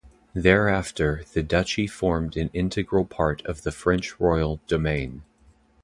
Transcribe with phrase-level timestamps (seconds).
[0.33, 5.21] Thereafter, the duchy formed an integral part of the French royal demesne.